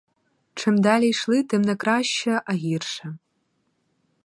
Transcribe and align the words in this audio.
Чим 0.53 0.77
далі 0.77 1.09
йшли, 1.09 1.43
тим 1.43 1.61
не 1.61 1.75
краще, 1.75 2.41
а 2.45 2.53
гірше. 2.53 3.17